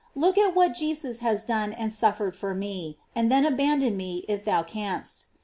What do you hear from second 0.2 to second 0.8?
at what